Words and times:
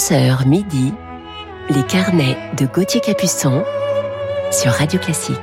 11h 0.00 0.48
midi, 0.48 0.94
les 1.68 1.82
carnets 1.82 2.38
de 2.56 2.64
Gauthier 2.64 3.02
Capuçon 3.02 3.62
sur 4.50 4.72
Radio 4.72 4.98
Classique. 4.98 5.36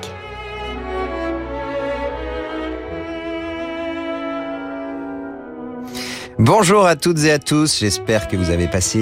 Bonjour 6.39 6.87
à 6.87 6.95
toutes 6.95 7.23
et 7.25 7.31
à 7.31 7.37
tous, 7.37 7.77
j'espère 7.77 8.27
que 8.27 8.35
vous 8.35 8.49
avez 8.49 8.67
passé 8.67 8.99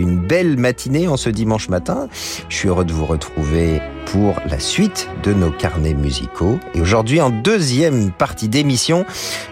une 0.00 0.18
belle 0.18 0.56
matinée 0.56 1.08
en 1.08 1.18
ce 1.18 1.28
dimanche 1.28 1.68
matin. 1.68 2.08
Je 2.48 2.56
suis 2.56 2.68
heureux 2.68 2.86
de 2.86 2.92
vous 2.94 3.04
retrouver 3.04 3.82
pour 4.06 4.36
la 4.48 4.58
suite 4.58 5.08
de 5.22 5.34
nos 5.34 5.50
carnets 5.50 5.92
musicaux. 5.92 6.58
Et 6.74 6.80
aujourd'hui, 6.80 7.20
en 7.20 7.30
deuxième 7.30 8.12
partie 8.12 8.48
d'émission, 8.48 9.04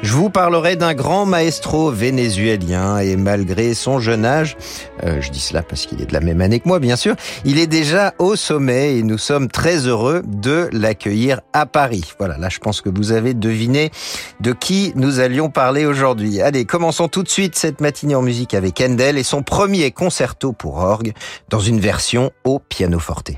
je 0.02 0.12
vous 0.12 0.30
parlerai 0.30 0.76
d'un 0.76 0.94
grand 0.94 1.26
maestro 1.26 1.90
vénézuélien 1.90 2.98
et 2.98 3.16
malgré 3.16 3.74
son 3.74 3.98
jeune 3.98 4.24
âge, 4.24 4.56
euh, 5.02 5.20
je 5.20 5.30
dis 5.30 5.40
cela 5.40 5.62
parce 5.62 5.86
qu'il 5.86 6.00
est 6.00 6.06
de 6.06 6.12
la 6.12 6.20
même 6.20 6.40
année 6.40 6.60
que 6.60 6.68
moi, 6.68 6.78
bien 6.78 6.96
sûr, 6.96 7.16
il 7.44 7.58
est 7.58 7.66
déjà 7.66 8.14
au 8.18 8.36
sommet 8.36 8.96
et 8.96 9.02
nous 9.02 9.18
sommes 9.18 9.48
très 9.48 9.86
heureux 9.86 10.22
de 10.26 10.68
l'accueillir 10.72 11.40
à 11.52 11.66
Paris. 11.66 12.12
Voilà, 12.18 12.38
là, 12.38 12.48
je 12.48 12.58
pense 12.58 12.80
que 12.80 12.88
vous 12.88 13.12
avez 13.12 13.34
deviné 13.34 13.90
de 14.40 14.52
qui 14.52 14.92
nous 14.94 15.20
allions 15.20 15.50
parler 15.50 15.84
aujourd'hui. 15.84 16.40
Allez, 16.40 16.64
commençons 16.64 17.08
tout 17.08 17.22
de 17.22 17.28
suite 17.28 17.56
cette 17.56 17.80
matinée 17.80 18.14
en 18.14 18.22
musique 18.22 18.54
avec 18.54 18.80
Handel 18.80 19.18
et 19.18 19.24
son 19.24 19.42
premier 19.42 19.90
concerto 19.90 20.52
pour 20.52 20.78
orgue 20.78 21.12
dans 21.50 21.60
une 21.60 21.80
version 21.80 22.30
au 22.44 22.60
pianoforte. 22.60 23.32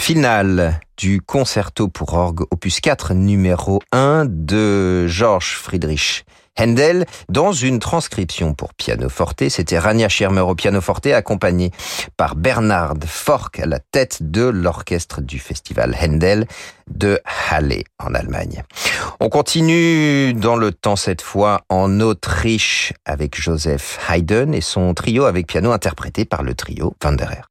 Le 0.00 0.02
final 0.02 0.80
du 0.96 1.20
concerto 1.20 1.88
pour 1.88 2.14
orgue 2.14 2.46
opus 2.50 2.80
4 2.80 3.12
numéro 3.12 3.80
1 3.92 4.24
de 4.26 5.06
Georges 5.06 5.56
Friedrich 5.56 6.24
Handel 6.58 7.04
dans 7.28 7.52
une 7.52 7.80
transcription 7.80 8.54
pour 8.54 8.72
piano 8.72 9.10
forte. 9.10 9.46
C'était 9.50 9.78
Rania 9.78 10.08
Schirmer 10.08 10.40
au 10.40 10.54
piano 10.54 10.80
forte 10.80 11.08
accompagné 11.08 11.70
par 12.16 12.34
Bernard 12.34 12.94
Fork 13.04 13.60
à 13.60 13.66
la 13.66 13.78
tête 13.78 14.22
de 14.22 14.44
l'orchestre 14.44 15.20
du 15.20 15.38
festival 15.38 15.94
Handel 16.02 16.46
de 16.88 17.20
Halle 17.50 17.82
en 17.98 18.14
Allemagne. 18.14 18.62
On 19.20 19.28
continue 19.28 20.32
dans 20.32 20.56
le 20.56 20.72
temps 20.72 20.96
cette 20.96 21.20
fois 21.20 21.60
en 21.68 22.00
Autriche 22.00 22.94
avec 23.04 23.38
Joseph 23.38 24.00
Haydn 24.08 24.54
et 24.54 24.62
son 24.62 24.94
trio 24.94 25.24
avec 25.24 25.46
piano 25.46 25.72
interprété 25.72 26.24
par 26.24 26.42
le 26.42 26.54
trio 26.54 26.94
Wanderer. 27.04 27.42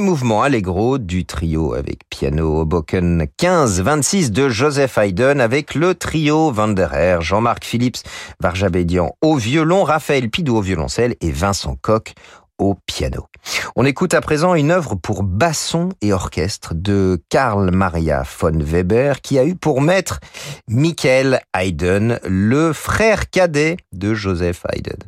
Mouvement 0.00 0.42
allegro 0.42 0.98
du 0.98 1.24
trio 1.24 1.74
avec 1.74 2.00
piano 2.08 2.60
Hoboken 2.60 3.26
15-26 3.38 4.30
de 4.30 4.48
Joseph 4.48 4.98
Haydn 4.98 5.40
avec 5.40 5.74
le 5.74 5.94
trio 5.94 6.50
Vanderer, 6.50 7.18
Jean-Marc 7.20 7.64
Phillips, 7.64 8.02
Varjabédian 8.40 9.14
au 9.22 9.36
violon, 9.36 9.84
Raphaël 9.84 10.30
Pidou 10.30 10.56
au 10.56 10.60
violoncelle 10.60 11.16
et 11.20 11.30
Vincent 11.30 11.76
Coq 11.80 12.14
au 12.58 12.76
piano. 12.86 13.26
On 13.76 13.84
écoute 13.84 14.14
à 14.14 14.20
présent 14.20 14.54
une 14.54 14.70
œuvre 14.70 14.94
pour 14.94 15.22
basson 15.22 15.90
et 16.00 16.12
orchestre 16.12 16.74
de 16.74 17.22
Karl 17.28 17.70
Maria 17.70 18.24
von 18.40 18.58
Weber 18.58 19.20
qui 19.20 19.38
a 19.38 19.44
eu 19.44 19.54
pour 19.54 19.80
maître 19.80 20.20
Michael 20.68 21.40
Haydn, 21.54 22.18
le 22.24 22.72
frère 22.72 23.30
cadet 23.30 23.76
de 23.92 24.14
Joseph 24.14 24.64
Haydn. 24.72 24.98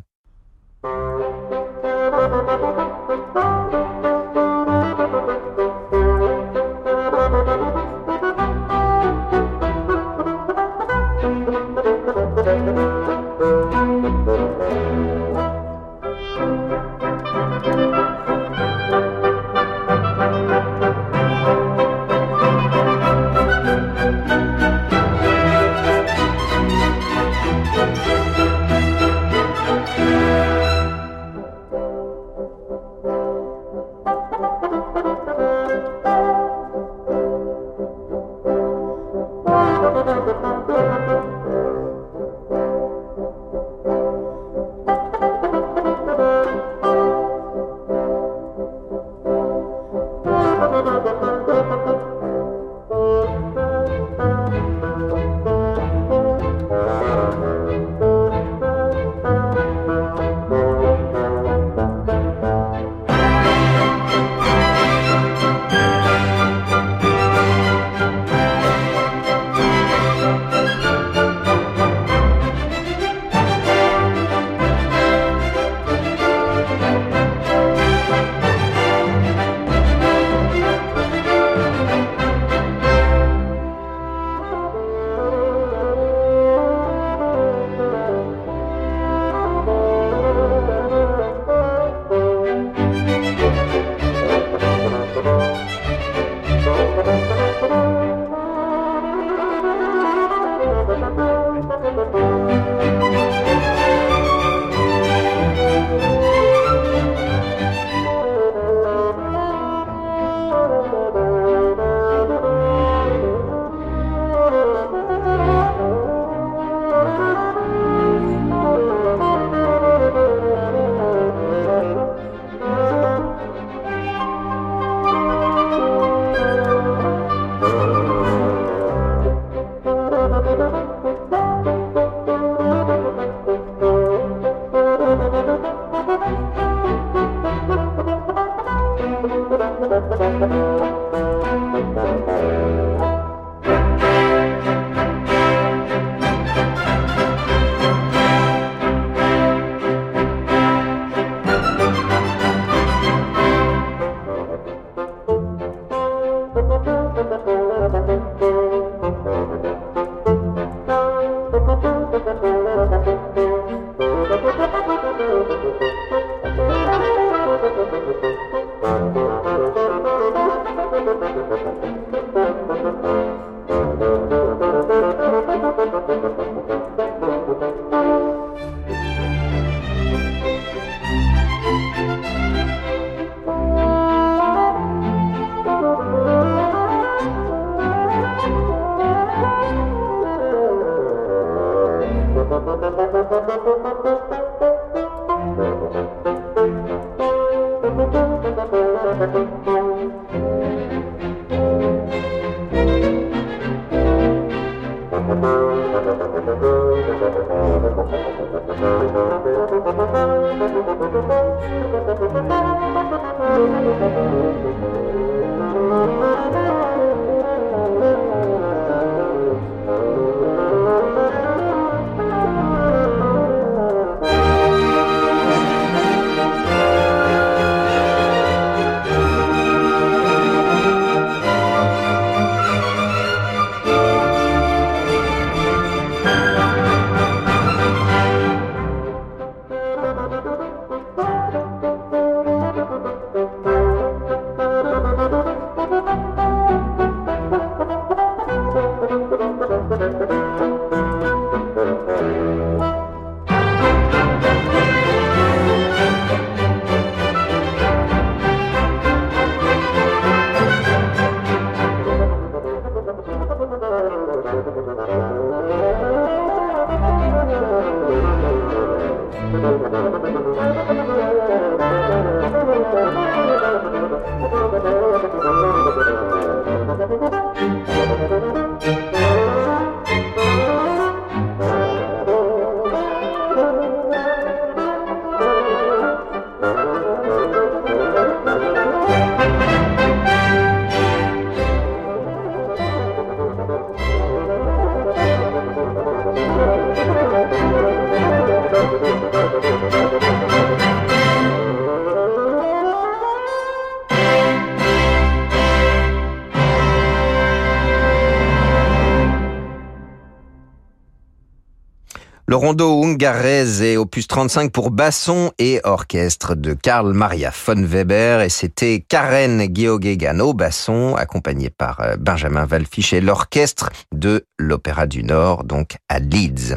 Ungarese 313.17 313.81
et 313.81 313.97
opus 313.97 314.29
35 314.29 314.71
pour 314.71 314.91
basson 314.91 315.51
et 315.59 315.81
orchestre 315.85 316.55
de 316.55 316.75
Karl 316.75 317.15
Maria 317.15 317.51
von 317.67 317.83
Weber 317.83 318.43
et 318.43 318.51
c'était 318.51 319.03
Karen 319.09 319.75
Geoghegan 319.75 320.39
au 320.41 320.53
basson 320.53 321.15
accompagné 321.17 321.71
par 321.71 322.01
euh, 322.01 322.17
Benjamin 322.19 322.67
Valfisch 322.67 323.15
et 323.15 323.23
l'orchestre 323.23 323.89
de 324.13 324.45
l'Opéra 324.59 325.07
du 325.07 325.25
Nord 325.25 325.65
donc 325.65 325.97
à 326.11 326.19
Leeds. 326.19 326.77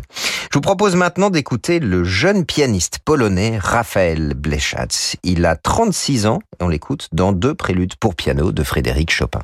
Je 0.50 0.54
vous 0.54 0.62
propose 0.62 0.96
maintenant 0.96 1.30
d'écouter 1.30 1.80
le 1.80 2.06
jeune 2.06 2.46
pianiste 2.46 3.00
polonais 3.04 3.58
Raphaël 3.58 4.34
Blechatz. 4.34 5.18
Il 5.24 5.46
a 5.46 5.58
36 5.58 6.26
ans 6.26 6.40
on 6.62 6.70
l'écoute 6.70 7.10
dans 7.12 7.34
deux 7.34 7.54
préludes 7.54 7.96
pour 7.96 8.16
piano 8.16 8.54
de 8.54 8.64
Frédéric 8.64 9.12
Chopin. 9.12 9.42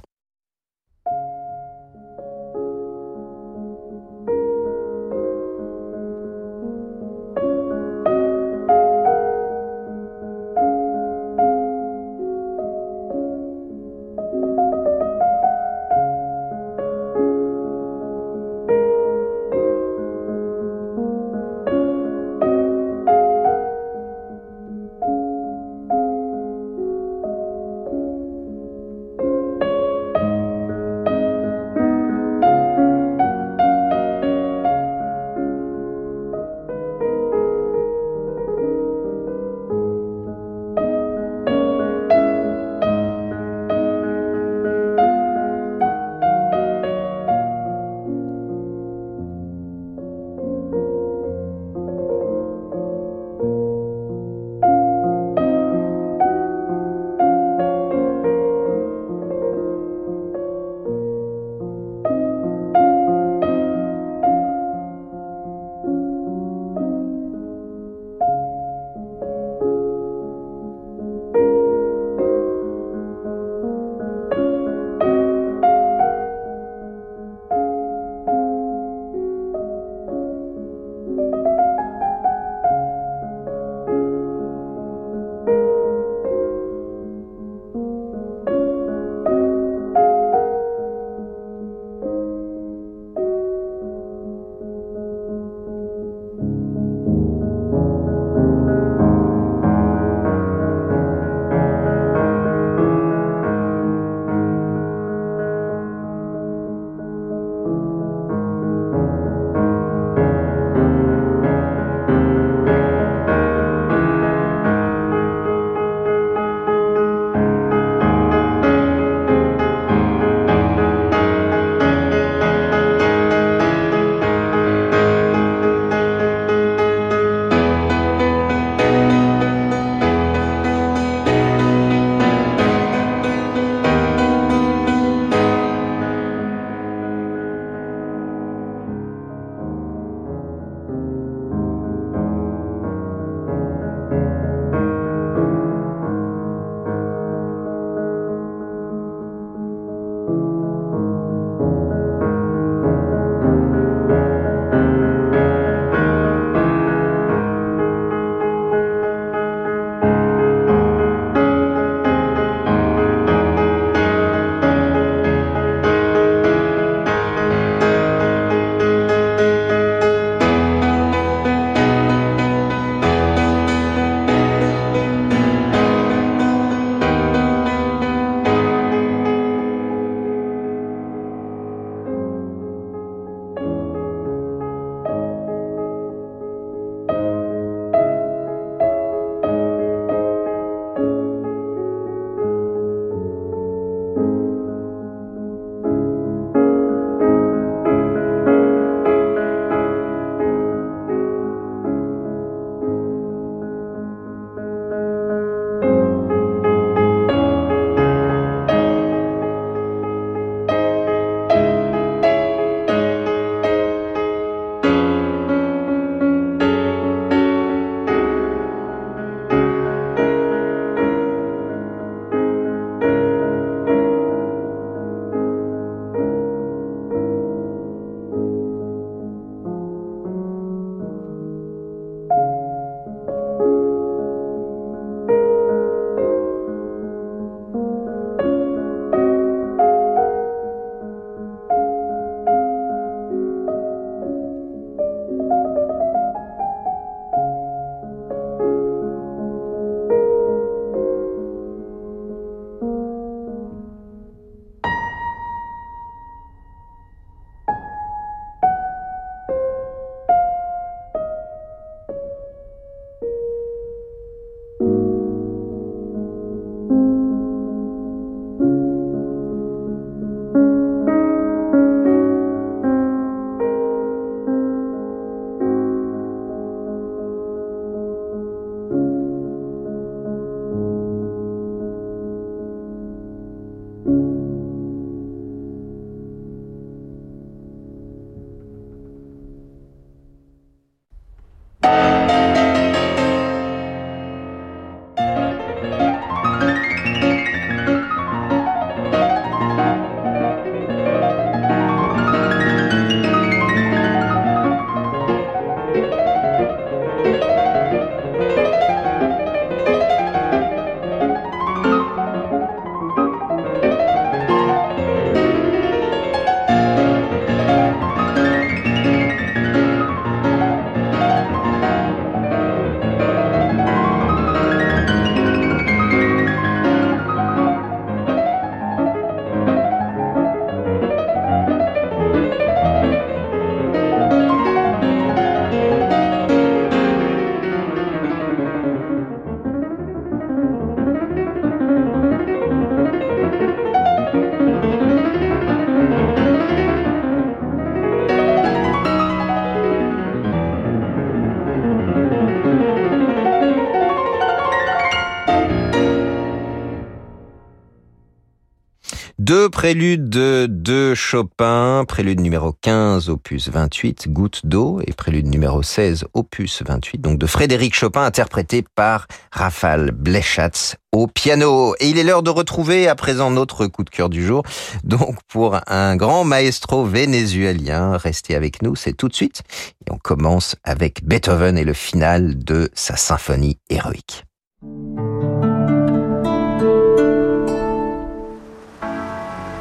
Prélude 359.85 360.29
de 360.29 361.13
Chopin, 361.13 362.05
prélude 362.07 362.39
numéro 362.39 362.73
15, 362.73 363.29
opus 363.29 363.69
28, 363.69 364.29
Goutte 364.29 364.65
d'eau, 364.65 364.99
et 365.05 365.13
prélude 365.13 365.45
numéro 365.45 365.83
16, 365.83 366.25
opus 366.33 366.81
28, 366.83 367.19
donc 367.19 367.37
de 367.37 367.45
Frédéric 367.45 367.93
Chopin, 367.93 368.25
interprété 368.25 368.83
par 368.95 369.27
Rafal 369.51 370.09
Bleschatz 370.09 370.95
au 371.11 371.27
piano. 371.27 371.93
Et 371.99 372.09
il 372.09 372.17
est 372.17 372.23
l'heure 372.23 372.41
de 372.41 372.49
retrouver 372.49 373.07
à 373.07 373.13
présent 373.13 373.51
notre 373.51 373.85
coup 373.85 374.03
de 374.03 374.09
cœur 374.09 374.29
du 374.29 374.43
jour. 374.43 374.63
Donc 375.03 375.37
pour 375.47 375.77
un 375.85 376.15
grand 376.15 376.45
maestro 376.45 377.05
vénézuélien, 377.05 378.17
restez 378.17 378.55
avec 378.55 378.81
nous, 378.81 378.95
c'est 378.95 379.13
tout 379.13 379.27
de 379.27 379.35
suite. 379.35 379.61
Et 380.07 380.11
on 380.11 380.17
commence 380.17 380.75
avec 380.83 381.23
Beethoven 381.23 381.77
et 381.77 381.83
le 381.83 381.93
final 381.93 382.57
de 382.57 382.89
sa 382.95 383.17
symphonie 383.17 383.77
héroïque. 383.91 384.45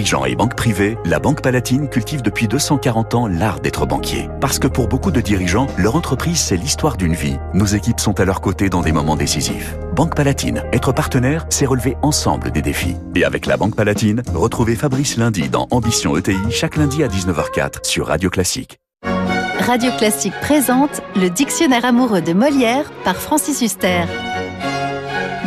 dirigeants 0.00 0.24
et 0.24 0.34
banques 0.34 0.56
privées, 0.56 0.96
la 1.04 1.18
Banque 1.18 1.42
Palatine 1.42 1.86
cultive 1.86 2.22
depuis 2.22 2.48
240 2.48 3.14
ans 3.14 3.26
l'art 3.26 3.60
d'être 3.60 3.84
banquier. 3.84 4.30
Parce 4.40 4.58
que 4.58 4.66
pour 4.66 4.88
beaucoup 4.88 5.10
de 5.10 5.20
dirigeants, 5.20 5.66
leur 5.76 5.94
entreprise, 5.94 6.40
c'est 6.40 6.56
l'histoire 6.56 6.96
d'une 6.96 7.12
vie. 7.12 7.36
Nos 7.52 7.66
équipes 7.66 8.00
sont 8.00 8.18
à 8.18 8.24
leur 8.24 8.40
côté 8.40 8.70
dans 8.70 8.80
des 8.80 8.92
moments 8.92 9.16
décisifs. 9.16 9.76
Banque 9.94 10.16
Palatine, 10.16 10.64
être 10.72 10.92
partenaire, 10.92 11.44
c'est 11.50 11.66
relever 11.66 11.98
ensemble 12.00 12.50
des 12.50 12.62
défis. 12.62 12.96
Et 13.14 13.24
avec 13.24 13.44
la 13.44 13.58
Banque 13.58 13.76
Palatine, 13.76 14.22
retrouvez 14.34 14.74
Fabrice 14.74 15.18
lundi 15.18 15.50
dans 15.50 15.68
Ambition 15.70 16.16
ETI, 16.16 16.50
chaque 16.50 16.76
lundi 16.76 17.02
à 17.04 17.08
19h04 17.08 17.84
sur 17.84 18.06
Radio 18.06 18.30
Classique. 18.30 18.78
Radio 19.66 19.90
Classique 19.98 20.34
présente 20.40 21.02
le 21.14 21.28
Dictionnaire 21.28 21.84
amoureux 21.84 22.22
de 22.22 22.32
Molière 22.32 22.90
par 23.04 23.16
Francis 23.16 23.60
Huster. 23.60 24.04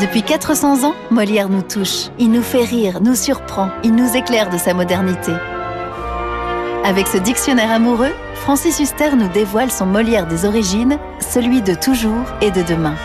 Depuis 0.01 0.23
400 0.23 0.85
ans, 0.85 0.95
Molière 1.11 1.49
nous 1.49 1.61
touche. 1.61 2.09
Il 2.17 2.31
nous 2.31 2.41
fait 2.41 2.63
rire, 2.63 2.99
nous 3.01 3.15
surprend, 3.15 3.69
il 3.83 3.93
nous 3.93 4.15
éclaire 4.17 4.49
de 4.49 4.57
sa 4.57 4.73
modernité. 4.73 5.31
Avec 6.83 7.07
ce 7.07 7.17
dictionnaire 7.17 7.71
amoureux, 7.71 8.11
Francis 8.33 8.79
Huster 8.79 9.15
nous 9.15 9.27
dévoile 9.27 9.71
son 9.71 9.85
Molière 9.85 10.25
des 10.27 10.45
origines, 10.45 10.97
celui 11.19 11.61
de 11.61 11.75
toujours 11.75 12.25
et 12.41 12.49
de 12.49 12.63
demain. 12.63 12.95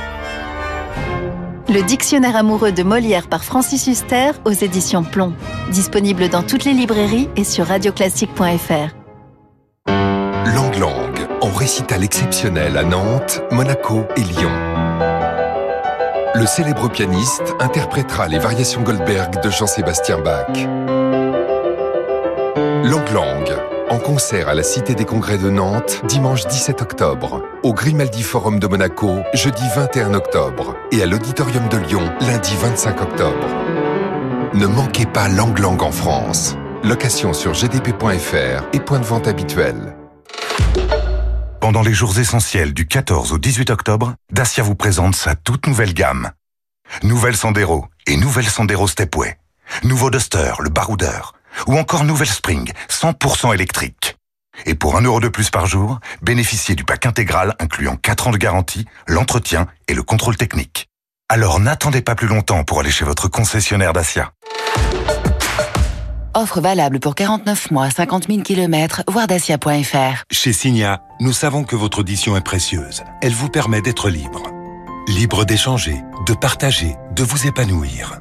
Le 1.69 1.83
dictionnaire 1.83 2.37
amoureux 2.37 2.73
de 2.73 2.83
Molière 2.83 3.29
par 3.29 3.45
Francis 3.45 3.87
Huster 3.87 4.31
aux 4.47 4.53
éditions 4.53 5.05
Plomb. 5.05 5.35
Disponible 5.71 6.31
dans 6.31 6.43
toutes 6.43 6.65
les 6.65 6.73
librairies 6.73 7.29
et 7.37 7.45
sur 7.45 7.67
radioclassique.fr. 7.67 8.95
Lang 9.87 10.79
Lang, 10.79 11.29
en 11.43 11.51
récital 11.51 12.03
exceptionnel 12.03 12.79
à 12.79 12.83
Nantes, 12.83 13.43
Monaco 13.51 14.05
et 14.17 14.23
Lyon 14.23 14.88
le 16.39 16.47
célèbre 16.47 16.89
pianiste 16.89 17.57
interprétera 17.59 18.29
les 18.29 18.39
variations 18.39 18.83
Goldberg 18.83 19.43
de 19.43 19.51
Jean-Sébastien 19.51 20.19
Bach. 20.19 20.47
Lang 22.85 23.11
Lang, 23.13 23.45
en 23.91 23.99
concert 23.99 24.49
à 24.49 24.55
la 24.55 24.63
Cité 24.63 24.95
des 24.95 25.05
Congrès 25.05 25.37
de 25.37 25.51
Nantes, 25.51 26.01
dimanche 26.07 26.47
17 26.47 26.81
octobre, 26.81 27.43
au 27.65 27.73
Grimaldi 27.73 28.23
Forum 28.23 28.61
de 28.61 28.69
Monaco, 28.69 29.17
jeudi 29.35 29.65
21 29.75 30.15
octobre, 30.15 30.77
et 30.93 31.03
à 31.03 31.07
l'Auditorium 31.07 31.69
de 31.69 31.79
Lyon, 31.79 32.09
lundi 32.21 32.55
25 32.61 33.01
octobre. 33.03 33.47
Ne 34.55 34.67
manquez 34.69 35.07
pas 35.07 35.29
Lang 35.29 35.59
Lang 35.59 35.83
en 35.83 35.91
France. 35.91 36.57
Location 36.85 37.33
sur 37.33 37.53
gdp.fr 37.53 38.63
et 38.73 38.81
point 38.81 39.01
de 39.01 39.05
vente 39.05 39.27
habituel. 39.27 39.98
Pendant 41.69 41.83
les 41.83 41.93
jours 41.93 42.19
essentiels 42.19 42.73
du 42.73 42.87
14 42.87 43.33
au 43.33 43.37
18 43.37 43.69
octobre, 43.69 44.15
Dacia 44.33 44.65
vous 44.65 44.75
présente 44.75 45.15
sa 45.15 45.35
toute 45.35 45.67
nouvelle 45.67 45.93
gamme. 45.93 46.31
Nouvelle 47.03 47.37
Sandero 47.37 47.85
et 48.07 48.17
nouvelle 48.17 48.49
Sandero 48.49 48.89
Stepway. 48.89 49.37
Nouveau 49.83 50.11
Duster, 50.11 50.55
le 50.61 50.71
baroudeur. 50.71 51.35
Ou 51.67 51.77
encore 51.77 52.05
nouvelle 52.05 52.31
Spring, 52.31 52.73
100% 52.89 53.53
électrique. 53.53 54.17
Et 54.65 54.75
pour 54.75 54.97
un 54.97 55.03
euro 55.03 55.21
de 55.21 55.29
plus 55.29 55.51
par 55.51 55.67
jour, 55.67 56.01
bénéficiez 56.23 56.75
du 56.75 56.85
pack 56.85 57.05
intégral 57.05 57.55
incluant 57.59 57.97
4 57.97 58.29
ans 58.29 58.33
de 58.33 58.39
garantie, 58.39 58.87
l'entretien 59.07 59.67
et 59.89 59.95
le 59.95 60.03
contrôle 60.03 60.39
technique. 60.39 60.89
Alors 61.29 61.61
n'attendez 61.61 62.01
pas 62.01 62.15
plus 62.15 62.29
longtemps 62.29 62.65
pour 62.65 62.81
aller 62.81 62.91
chez 62.91 63.05
votre 63.05 63.29
concessionnaire 63.29 63.93
Dacia. 63.93 64.33
Offre 66.39 66.61
valable 66.61 67.01
pour 67.01 67.17
49 67.17 67.73
mois, 67.73 67.91
50 67.91 68.29
000 68.29 68.43
km, 68.43 69.03
voire 69.09 69.27
dacia.fr. 69.27 70.23
Chez 70.31 70.53
Signa, 70.53 71.03
nous 71.19 71.33
savons 71.33 71.65
que 71.65 71.75
votre 71.75 71.99
audition 71.99 72.37
est 72.37 72.45
précieuse. 72.45 73.03
Elle 73.21 73.33
vous 73.33 73.49
permet 73.49 73.83
d'être 73.83 74.09
libre. 74.09 74.45
Libre 75.09 75.45
d'échanger, 75.45 75.97
de 76.29 76.35
partager, 76.35 76.95
de 77.17 77.25
vous 77.25 77.49
épanouir. 77.49 78.21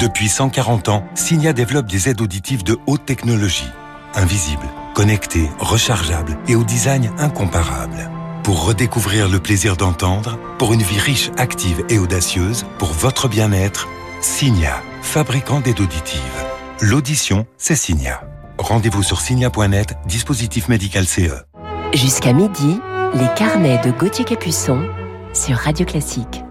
Depuis 0.00 0.30
140 0.30 0.88
ans, 0.88 1.04
Signa 1.14 1.52
développe 1.52 1.88
des 1.88 2.08
aides 2.08 2.22
auditives 2.22 2.64
de 2.64 2.78
haute 2.86 3.04
technologie. 3.04 3.68
Invisibles, 4.14 4.70
connectées, 4.94 5.50
rechargeables 5.58 6.38
et 6.48 6.54
au 6.54 6.64
design 6.64 7.12
incomparable. 7.18 8.10
Pour 8.44 8.64
redécouvrir 8.64 9.28
le 9.28 9.40
plaisir 9.40 9.76
d'entendre, 9.76 10.38
pour 10.58 10.72
une 10.72 10.82
vie 10.82 11.00
riche, 11.00 11.30
active 11.36 11.84
et 11.90 11.98
audacieuse, 11.98 12.64
pour 12.78 12.94
votre 12.94 13.28
bien-être, 13.28 13.88
Signa, 14.22 14.82
fabricant 15.02 15.60
d'aides 15.60 15.80
auditives. 15.80 16.47
L'audition, 16.80 17.44
c'est 17.56 17.74
Signa. 17.74 18.22
Rendez-vous 18.56 19.02
sur 19.02 19.20
signa.net, 19.20 19.96
dispositif 20.06 20.68
médical 20.68 21.06
CE. 21.06 21.42
Jusqu'à 21.92 22.32
midi, 22.32 22.78
les 23.14 23.26
carnets 23.36 23.80
de 23.84 23.90
Gauthier 23.90 24.24
Capuçon 24.24 24.86
sur 25.34 25.56
Radio 25.56 25.84
Classique. 25.84 26.44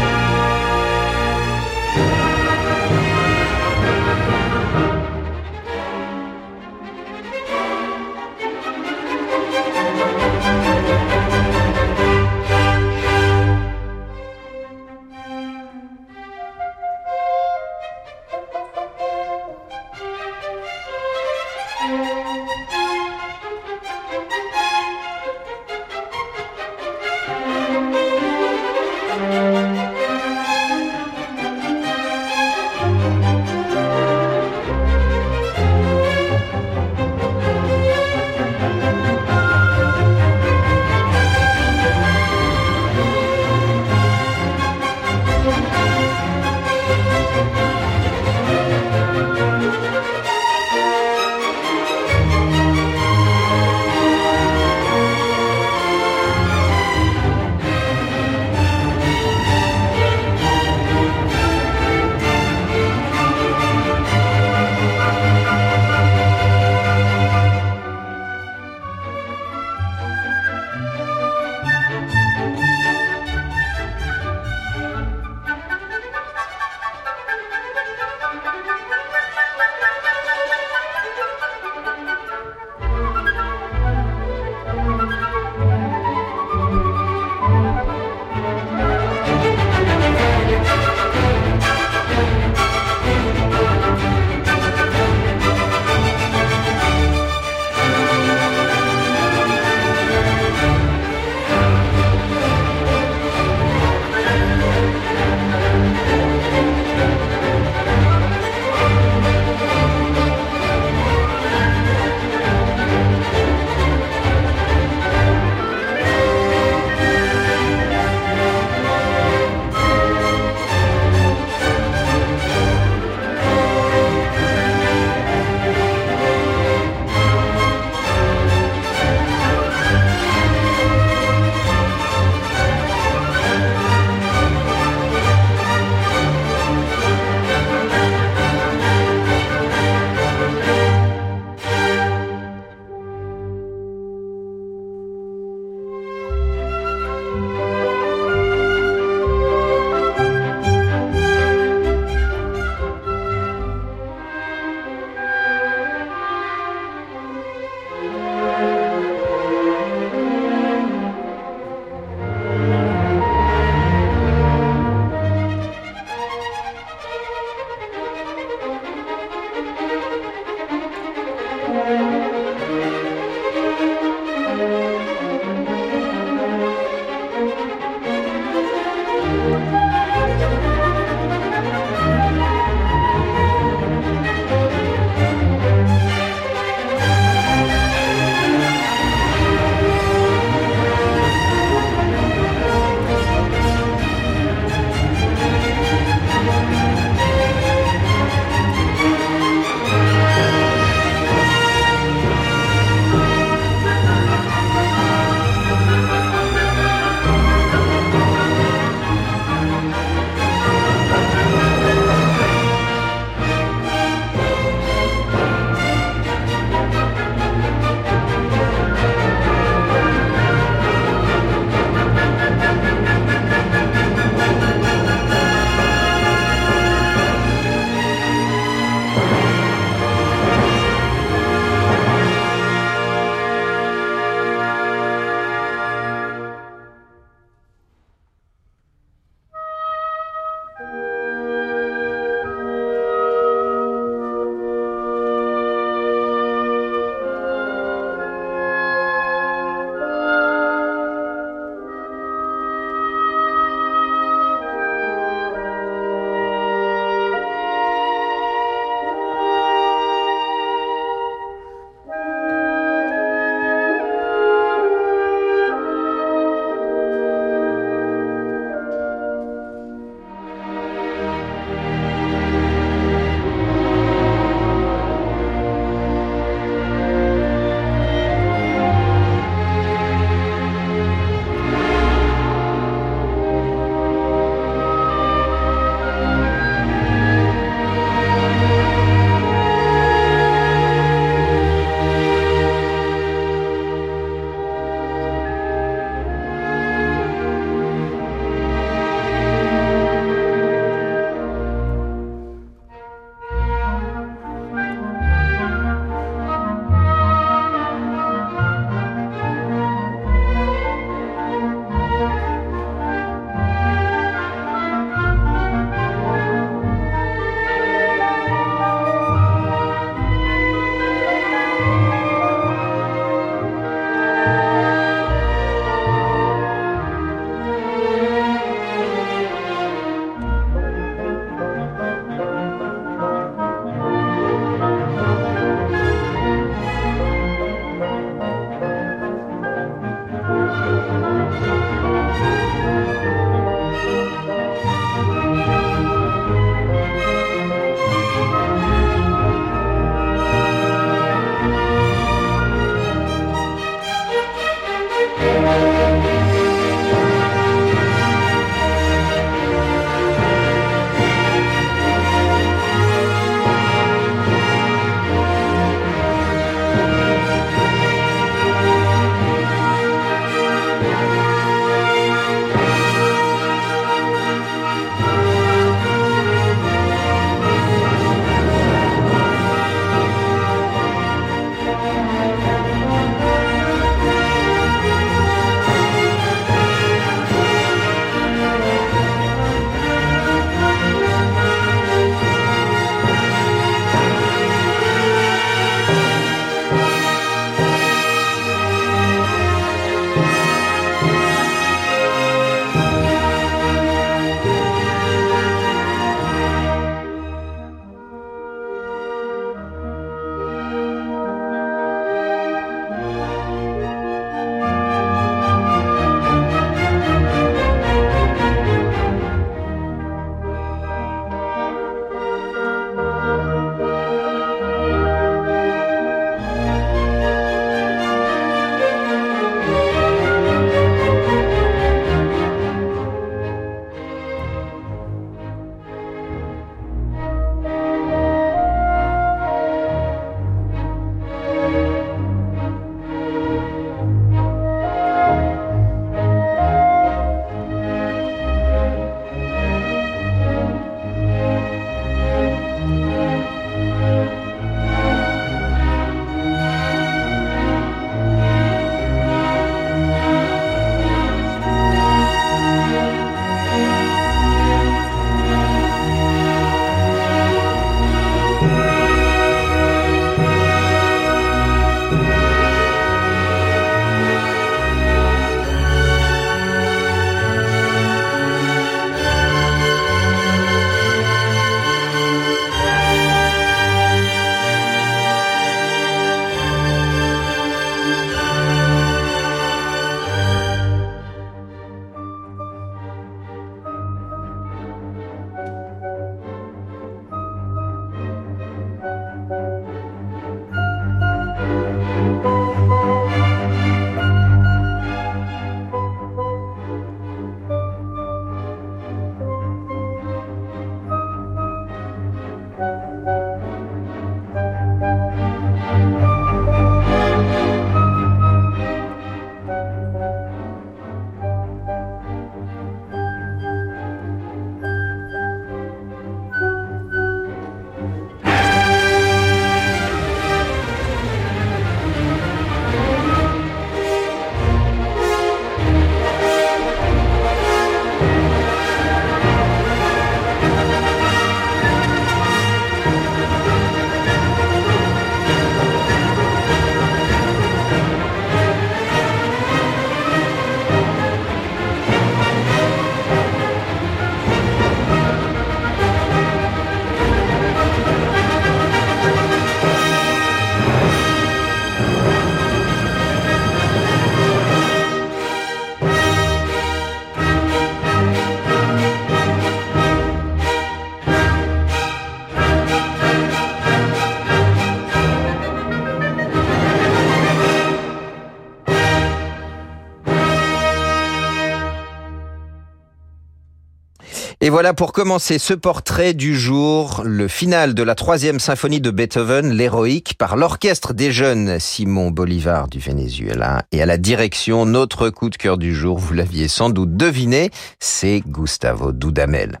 Et 584.90 584.92
voilà 584.92 585.14
pour 585.14 585.32
commencer 585.32 585.78
ce 585.78 585.94
portrait 585.94 586.52
du 586.52 586.76
jour, 586.76 587.42
le 587.44 587.68
final 587.68 588.12
de 588.12 588.24
la 588.24 588.34
troisième 588.34 588.80
symphonie 588.80 589.20
de 589.20 589.30
Beethoven, 589.30 589.92
l'héroïque, 589.92 590.56
par 590.58 590.74
l'orchestre 590.74 591.32
des 591.32 591.52
jeunes 591.52 592.00
Simon 592.00 592.50
Bolivar 592.50 593.06
du 593.06 593.20
Venezuela. 593.20 594.02
Et 594.10 594.20
à 594.20 594.26
la 594.26 594.36
direction, 594.36 595.06
notre 595.06 595.48
coup 595.50 595.70
de 595.70 595.76
cœur 595.76 595.96
du 595.96 596.12
jour, 596.12 596.38
vous 596.38 596.54
l'aviez 596.54 596.88
sans 596.88 597.08
doute 597.08 597.36
deviné, 597.36 597.92
c'est 598.18 598.64
Gustavo 598.66 599.30
Dudamel. 599.30 600.00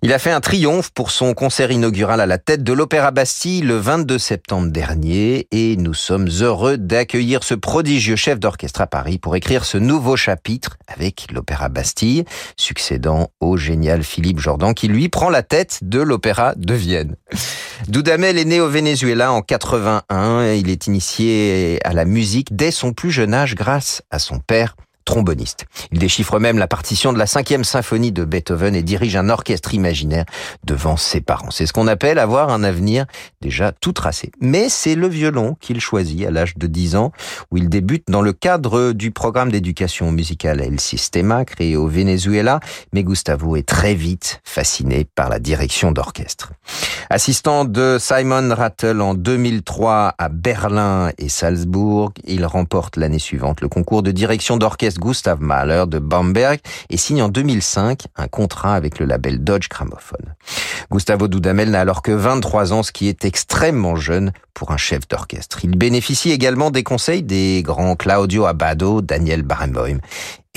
Il 0.00 0.12
a 0.12 0.20
fait 0.20 0.30
un 0.30 0.40
triomphe 0.40 0.90
pour 0.92 1.10
son 1.10 1.34
concert 1.34 1.72
inaugural 1.72 2.20
à 2.20 2.26
la 2.26 2.38
tête 2.38 2.62
de 2.62 2.72
l'Opéra 2.72 3.10
Bastille 3.10 3.62
le 3.62 3.76
22 3.78 4.16
septembre 4.16 4.68
dernier 4.68 5.48
et 5.50 5.76
nous 5.76 5.92
sommes 5.92 6.28
heureux 6.40 6.78
d'accueillir 6.78 7.42
ce 7.42 7.54
prodigieux 7.54 8.14
chef 8.14 8.38
d'orchestre 8.38 8.80
à 8.80 8.86
Paris 8.86 9.18
pour 9.18 9.34
écrire 9.34 9.64
ce 9.64 9.76
nouveau 9.76 10.16
chapitre 10.16 10.76
avec 10.86 11.26
l'Opéra 11.32 11.68
Bastille, 11.68 12.24
succédant 12.56 13.30
au 13.40 13.56
génial 13.56 14.04
Philippe 14.04 14.38
Jordan 14.38 14.72
qui 14.72 14.86
lui 14.86 15.08
prend 15.08 15.30
la 15.30 15.42
tête 15.42 15.80
de 15.82 15.98
l'Opéra 16.00 16.54
de 16.54 16.74
Vienne. 16.74 17.16
Doudamel 17.88 18.38
est 18.38 18.44
né 18.44 18.60
au 18.60 18.68
Venezuela 18.68 19.32
en 19.32 19.42
81 19.42 20.52
il 20.52 20.70
est 20.70 20.86
initié 20.86 21.80
à 21.84 21.92
la 21.92 22.04
musique 22.04 22.54
dès 22.54 22.70
son 22.70 22.92
plus 22.92 23.10
jeune 23.10 23.34
âge 23.34 23.56
grâce 23.56 24.02
à 24.12 24.20
son 24.20 24.38
père 24.38 24.76
tromboniste. 25.08 25.64
Il 25.90 25.98
déchiffre 25.98 26.38
même 26.38 26.58
la 26.58 26.66
partition 26.66 27.14
de 27.14 27.18
la 27.18 27.26
cinquième 27.26 27.64
symphonie 27.64 28.12
de 28.12 28.26
Beethoven 28.26 28.76
et 28.76 28.82
dirige 28.82 29.16
un 29.16 29.30
orchestre 29.30 29.72
imaginaire 29.72 30.26
devant 30.64 30.98
ses 30.98 31.22
parents. 31.22 31.50
C'est 31.50 31.64
ce 31.64 31.72
qu'on 31.72 31.86
appelle 31.86 32.18
avoir 32.18 32.50
un 32.50 32.62
avenir 32.62 33.06
déjà 33.40 33.72
tout 33.72 33.92
tracé. 33.92 34.30
Mais 34.42 34.68
c'est 34.68 34.96
le 34.96 35.08
violon 35.08 35.56
qu'il 35.60 35.80
choisit 35.80 36.26
à 36.26 36.30
l'âge 36.30 36.58
de 36.58 36.66
10 36.66 36.96
ans, 36.96 37.12
où 37.50 37.56
il 37.56 37.70
débute 37.70 38.04
dans 38.08 38.20
le 38.20 38.34
cadre 38.34 38.92
du 38.92 39.10
programme 39.10 39.50
d'éducation 39.50 40.12
musicale 40.12 40.60
El 40.60 40.78
Sistema, 40.78 41.46
créé 41.46 41.74
au 41.74 41.86
Venezuela, 41.86 42.60
mais 42.92 43.02
Gustavo 43.02 43.56
est 43.56 43.66
très 43.66 43.94
vite 43.94 44.42
fasciné 44.44 45.06
par 45.14 45.30
la 45.30 45.38
direction 45.38 45.90
d'orchestre. 45.90 46.52
Assistant 47.08 47.64
de 47.64 47.96
Simon 47.98 48.54
Rattle 48.54 49.00
en 49.00 49.14
2003 49.14 50.16
à 50.18 50.28
Berlin 50.28 51.12
et 51.16 51.30
Salzbourg, 51.30 52.12
il 52.26 52.44
remporte 52.44 52.98
l'année 52.98 53.18
suivante 53.18 53.62
le 53.62 53.68
concours 53.68 54.02
de 54.02 54.10
direction 54.10 54.58
d'orchestre 54.58 54.97
Gustav 54.98 55.40
Mahler 55.40 55.84
de 55.86 55.98
Bamberg 55.98 56.60
et 56.90 56.96
signe 56.96 57.22
en 57.22 57.28
2005 57.28 58.06
un 58.16 58.28
contrat 58.28 58.74
avec 58.74 58.98
le 58.98 59.06
label 59.06 59.42
Dodge 59.42 59.68
Gramophone. 59.68 60.34
Gustavo 60.90 61.28
Dudamel 61.28 61.70
n'a 61.70 61.80
alors 61.80 62.02
que 62.02 62.12
23 62.12 62.72
ans, 62.72 62.82
ce 62.82 62.92
qui 62.92 63.08
est 63.08 63.24
extrêmement 63.24 63.96
jeune 63.96 64.32
pour 64.54 64.72
un 64.72 64.76
chef 64.76 65.06
d'orchestre. 65.08 65.64
Il 65.64 65.78
bénéficie 65.78 66.30
également 66.30 66.70
des 66.70 66.82
conseils 66.82 67.22
des 67.22 67.62
grands 67.64 67.96
Claudio 67.96 68.46
Abbado, 68.46 69.00
Daniel 69.02 69.42
Barenboim 69.42 69.98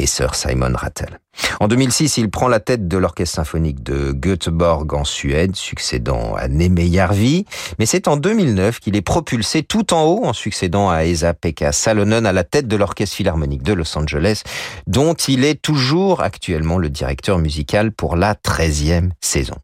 et 0.01 0.07
Sir 0.07 0.35
Simon 0.35 0.73
Rattle. 0.73 1.19
En 1.59 1.67
2006, 1.67 2.17
il 2.17 2.29
prend 2.29 2.47
la 2.47 2.59
tête 2.59 2.87
de 2.87 2.97
l'orchestre 2.97 3.35
symphonique 3.35 3.83
de 3.83 4.11
Göteborg 4.11 4.93
en 4.93 5.03
Suède, 5.03 5.55
succédant 5.55 6.35
à 6.35 6.47
Neme 6.47 6.79
Järvi. 6.79 7.45
Mais 7.79 7.85
c'est 7.85 8.07
en 8.07 8.17
2009 8.17 8.79
qu'il 8.79 8.95
est 8.95 9.01
propulsé 9.01 9.63
tout 9.63 9.93
en 9.93 10.03
haut 10.03 10.25
en 10.25 10.33
succédant 10.33 10.89
à 10.89 11.05
Esa-Pekka 11.05 11.71
Salonen 11.71 12.25
à 12.25 12.33
la 12.33 12.43
tête 12.43 12.67
de 12.67 12.75
l'orchestre 12.75 13.15
philharmonique 13.15 13.63
de 13.63 13.73
Los 13.73 13.97
Angeles, 13.97 14.41
dont 14.87 15.13
il 15.13 15.45
est 15.45 15.61
toujours 15.61 16.21
actuellement 16.21 16.77
le 16.77 16.89
directeur 16.89 17.37
musical 17.37 17.91
pour 17.91 18.15
la 18.15 18.33
13e 18.33 19.11
saison. 19.21 19.55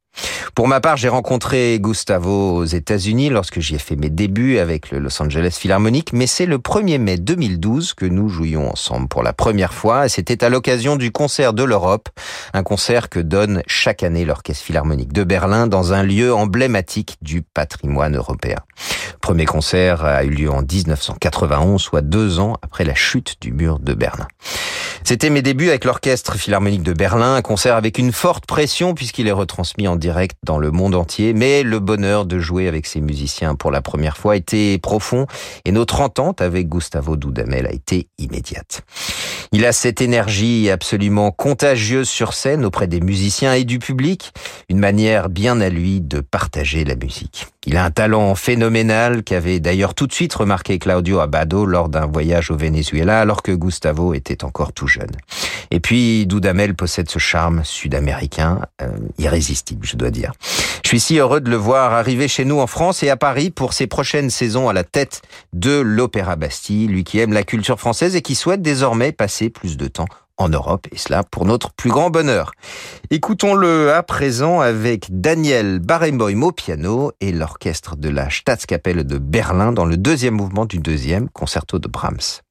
Pour 0.55 0.67
ma 0.67 0.79
part, 0.79 0.97
j'ai 0.97 1.09
rencontré 1.09 1.77
Gustavo 1.79 2.55
aux 2.55 2.65
États-Unis 2.65 3.29
lorsque 3.29 3.59
j'y 3.59 3.75
ai 3.75 3.79
fait 3.79 3.95
mes 3.95 4.09
débuts 4.09 4.57
avec 4.57 4.89
le 4.89 4.99
Los 4.99 5.21
Angeles 5.21 5.55
Philharmonic, 5.59 6.13
mais 6.13 6.27
c'est 6.27 6.45
le 6.45 6.57
1er 6.57 6.97
mai 6.97 7.17
2012 7.17 7.93
que 7.93 8.05
nous 8.05 8.27
jouions 8.27 8.69
ensemble 8.71 9.07
pour 9.07 9.23
la 9.23 9.33
première 9.33 9.73
fois 9.73 10.05
et 10.05 10.09
c'était 10.09 10.43
à 10.43 10.49
l'occasion 10.49 10.95
du 10.95 11.11
concert 11.11 11.53
de 11.53 11.63
l'Europe, 11.63 12.09
un 12.53 12.63
concert 12.63 13.09
que 13.09 13.19
donne 13.19 13.61
chaque 13.67 14.03
année 14.03 14.25
l'Orchestre 14.25 14.63
Philharmonique 14.63 15.13
de 15.13 15.23
Berlin 15.23 15.67
dans 15.67 15.93
un 15.93 16.03
lieu 16.03 16.33
emblématique 16.33 17.17
du 17.21 17.41
patrimoine 17.41 18.15
européen. 18.15 18.57
Premier 19.21 19.45
concert 19.45 20.05
a 20.05 20.23
eu 20.23 20.29
lieu 20.29 20.49
en 20.49 20.61
1991, 20.61 21.81
soit 21.81 22.01
deux 22.01 22.39
ans 22.39 22.55
après 22.61 22.83
la 22.83 22.95
chute 22.95 23.35
du 23.41 23.51
mur 23.51 23.79
de 23.79 23.93
Berlin. 23.93 24.27
C'était 25.03 25.29
mes 25.29 25.41
débuts 25.41 25.69
avec 25.69 25.85
l'Orchestre 25.85 26.35
Philharmonique 26.35 26.83
de 26.83 26.93
Berlin, 26.93 27.35
un 27.35 27.41
concert 27.41 27.75
avec 27.75 27.97
une 27.97 28.11
forte 28.11 28.45
pression 28.45 28.93
puisqu'il 28.93 29.27
est 29.27 29.31
retransmis 29.31 29.87
en 29.87 29.95
direct 29.95 30.06
dans 30.43 30.57
le 30.57 30.71
monde 30.71 30.95
entier, 30.95 31.33
mais 31.33 31.63
le 31.63 31.79
bonheur 31.79 32.25
de 32.25 32.39
jouer 32.39 32.67
avec 32.67 32.85
ces 32.85 33.01
musiciens 33.01 33.55
pour 33.55 33.71
la 33.71 33.81
première 33.81 34.17
fois 34.17 34.35
était 34.35 34.79
profond 34.81 35.27
et 35.65 35.71
notre 35.71 36.01
entente 36.01 36.41
avec 36.41 36.69
Gustavo 36.69 37.17
Dudamel 37.17 37.67
a 37.67 37.71
été 37.71 38.07
immédiate. 38.17 38.83
Il 39.51 39.65
a 39.65 39.71
cette 39.71 40.01
énergie 40.01 40.69
absolument 40.69 41.31
contagieuse 41.31 42.09
sur 42.09 42.33
scène 42.33 42.65
auprès 42.65 42.87
des 42.87 42.99
musiciens 42.99 43.53
et 43.53 43.63
du 43.63 43.79
public, 43.79 44.33
une 44.69 44.79
manière 44.79 45.29
bien 45.29 45.61
à 45.61 45.69
lui 45.69 46.01
de 46.01 46.19
partager 46.19 46.83
la 46.83 46.95
musique. 46.95 47.47
Il 47.65 47.75
a 47.75 47.83
un 47.83 47.91
talent 47.91 48.33
phénoménal 48.35 49.23
qu'avait 49.23 49.59
d'ailleurs 49.59 49.93
tout 49.93 50.07
de 50.07 50.13
suite 50.13 50.33
remarqué 50.33 50.79
Claudio 50.79 51.19
Abbado 51.19 51.65
lors 51.65 51.89
d'un 51.89 52.05
voyage 52.05 52.49
au 52.49 52.55
Venezuela 52.55 53.19
alors 53.19 53.41
que 53.41 53.51
Gustavo 53.51 54.13
était 54.13 54.45
encore 54.45 54.71
tout 54.71 54.87
jeune. 54.87 55.11
Et 55.69 55.81
puis 55.81 56.25
Dudamel 56.27 56.75
possède 56.75 57.09
ce 57.09 57.19
charme 57.19 57.65
sud-américain 57.65 58.61
euh, 58.81 58.87
irrésistible, 59.17 59.85
je 59.85 59.96
dois 59.97 60.11
dire. 60.11 60.33
Je 60.83 60.89
suis 60.89 60.99
si 61.01 61.17
heureux 61.17 61.41
de 61.41 61.49
le 61.49 61.57
voir 61.57 61.91
arriver 61.91 62.29
chez 62.29 62.45
nous 62.45 62.59
en 62.59 62.67
France 62.67 63.03
et 63.03 63.09
à 63.09 63.17
Paris 63.17 63.49
pour 63.49 63.73
ses 63.73 63.87
prochaines 63.87 64.29
saisons 64.29 64.69
à 64.69 64.73
la 64.73 64.85
tête 64.85 65.21
de 65.51 65.79
l'Opéra 65.79 66.37
Bastille, 66.37 66.87
lui 66.87 67.03
qui 67.03 67.19
aime 67.19 67.33
la 67.33 67.43
culture 67.43 67.79
française 67.79 68.15
et 68.15 68.21
qui 68.21 68.35
souhaite 68.35 68.61
désormais 68.61 69.11
passer 69.11 69.49
plus 69.49 69.75
de 69.75 69.87
temps 69.87 70.07
en 70.37 70.49
Europe, 70.49 70.87
et 70.91 70.97
cela 70.97 71.23
pour 71.23 71.45
notre 71.45 71.73
plus 71.73 71.89
grand 71.89 72.09
bonheur. 72.09 72.51
Écoutons-le 73.09 73.91
à 73.91 74.03
présent 74.03 74.61
avec 74.61 75.07
Daniel 75.09 75.79
Barenboim 75.79 76.43
au 76.43 76.51
piano 76.51 77.11
et 77.19 77.31
l'orchestre 77.31 77.95
de 77.95 78.09
la 78.09 78.29
Staatskapelle 78.29 79.03
de 79.03 79.17
Berlin 79.17 79.71
dans 79.71 79.85
le 79.85 79.97
deuxième 79.97 80.35
mouvement 80.35 80.65
du 80.65 80.77
deuxième 80.77 81.27
concerto 81.29 81.79
de 81.79 81.87
Brahms. 81.87 82.41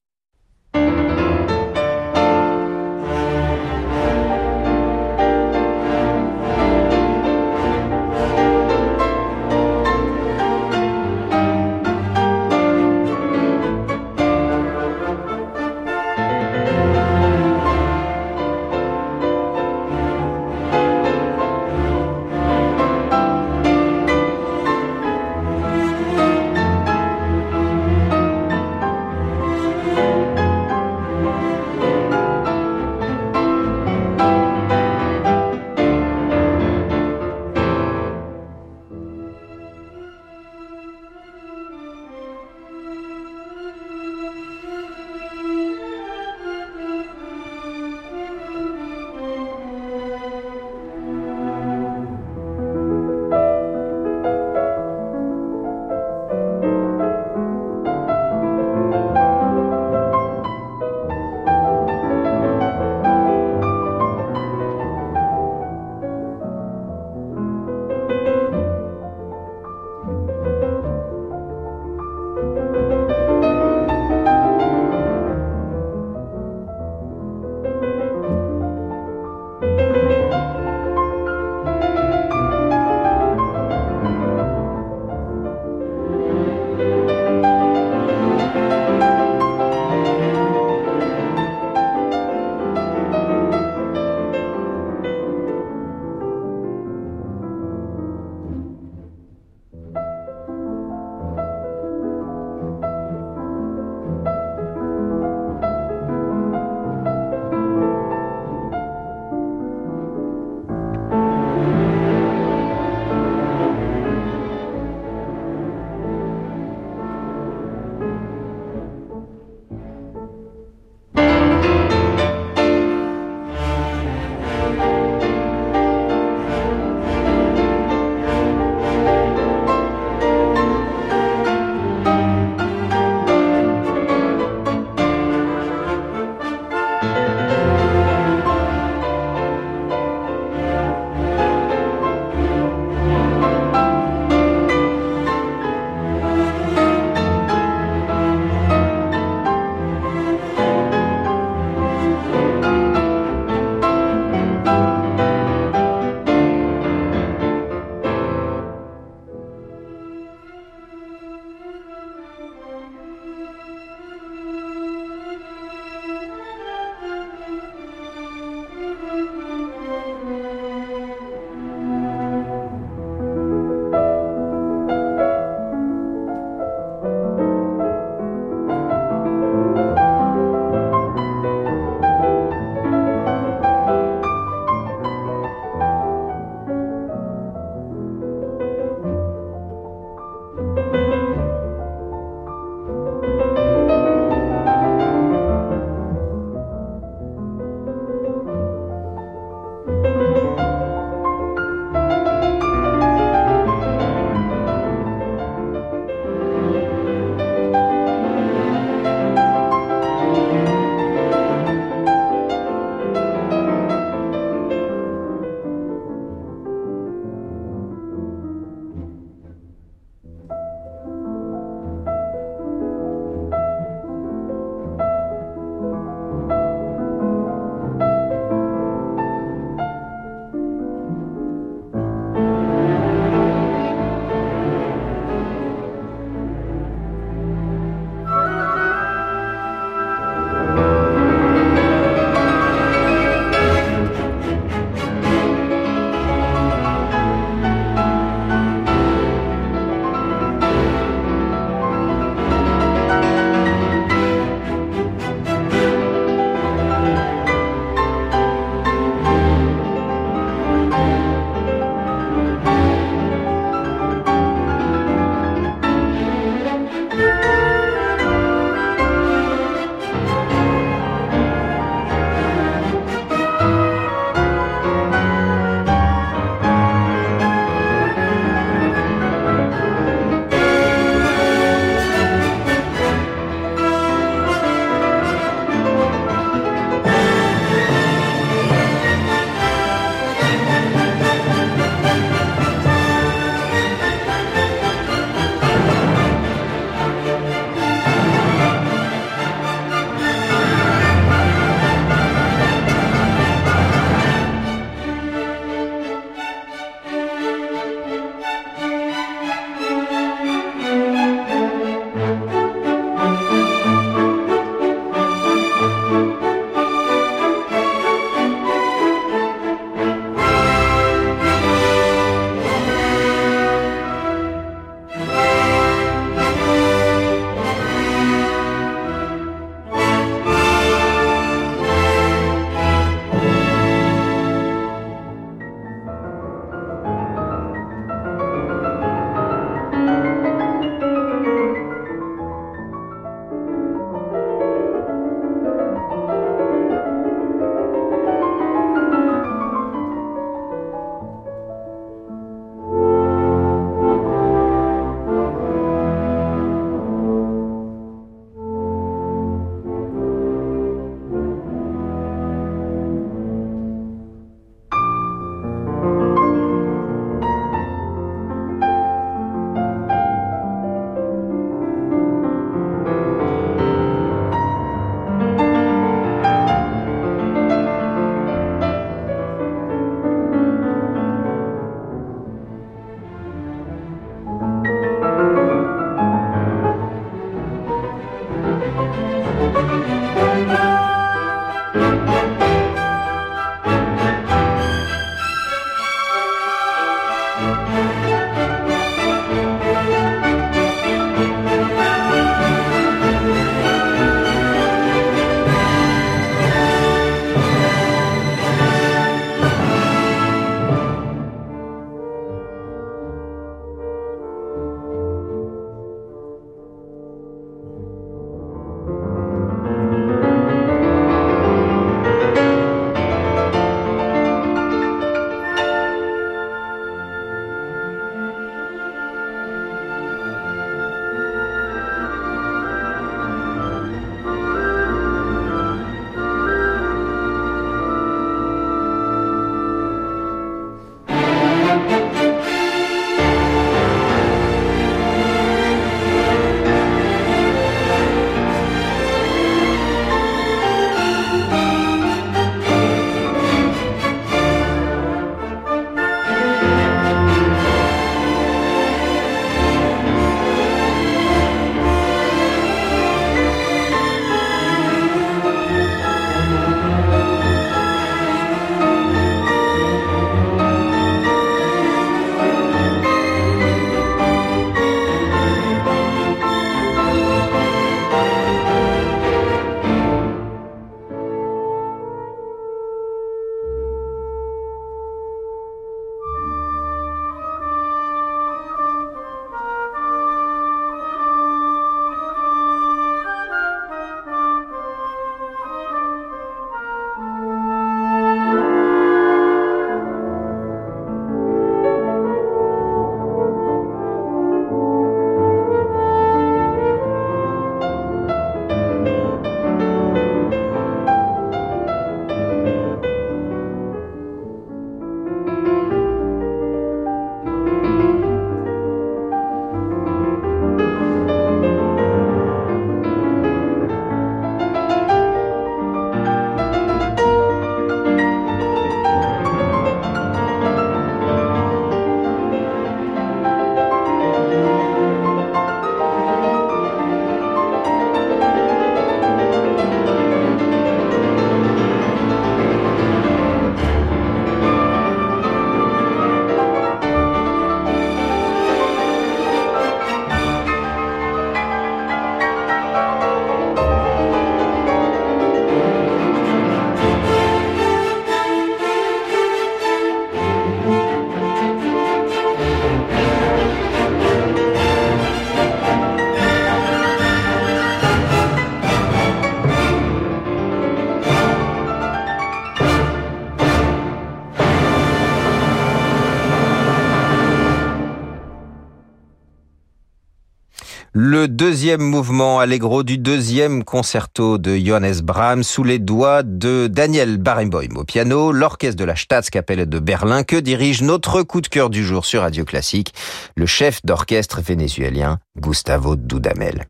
Le 581.38 581.68
deuxième 581.68 582.22
mouvement 582.22 582.80
allegro 582.80 583.22
du 583.22 583.36
deuxième 583.36 584.04
concerto 584.04 584.78
de 584.78 584.96
Johannes 584.96 585.42
Brahms 585.42 585.82
sous 585.82 586.02
les 586.02 586.18
doigts 586.18 586.62
de 586.62 587.08
Daniel 587.08 587.58
Barenboim 587.58 588.16
au 588.16 588.24
piano, 588.24 588.72
l'orchestre 588.72 589.18
de 589.18 589.24
la 589.26 589.36
Staatskapelle 589.36 590.08
de 590.08 590.18
Berlin 590.18 590.62
que 590.62 590.76
dirige 590.76 591.20
notre 591.20 591.62
coup 591.62 591.82
de 591.82 591.88
cœur 591.88 592.08
du 592.08 592.24
jour 592.24 592.46
sur 592.46 592.62
Radio 592.62 592.86
Classique, 592.86 593.34
le 593.76 593.84
chef 593.84 594.24
d'orchestre 594.24 594.80
vénézuélien 594.80 595.58
Gustavo 595.78 596.36
Dudamel. 596.36 597.04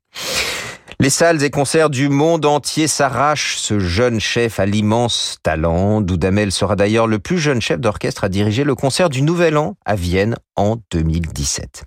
Les 0.98 1.10
salles 1.10 1.44
et 1.44 1.50
concerts 1.50 1.90
du 1.90 2.08
monde 2.08 2.46
entier 2.46 2.88
s'arrachent 2.88 3.58
ce 3.58 3.78
jeune 3.78 4.18
chef 4.18 4.58
à 4.58 4.66
l'immense 4.66 5.36
talent. 5.44 6.00
Dudamel 6.00 6.50
sera 6.50 6.74
d'ailleurs 6.74 7.06
le 7.06 7.20
plus 7.20 7.38
jeune 7.38 7.60
chef 7.60 7.78
d'orchestre 7.78 8.24
à 8.24 8.28
diriger 8.28 8.64
le 8.64 8.74
concert 8.74 9.08
du 9.08 9.22
Nouvel 9.22 9.56
An 9.56 9.76
à 9.84 9.94
Vienne 9.94 10.34
en 10.56 10.78
2017. 10.90 11.84